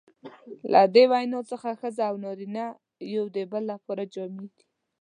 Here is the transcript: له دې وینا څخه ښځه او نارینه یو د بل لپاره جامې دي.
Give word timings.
له 0.71 0.81
دې 0.93 1.03
وینا 1.11 1.39
څخه 1.51 1.69
ښځه 1.81 2.03
او 2.09 2.15
نارینه 2.25 2.63
یو 3.15 3.25
د 3.35 3.37
بل 3.51 3.63
لپاره 3.71 4.03
جامې 4.13 4.47
دي. 4.55 4.63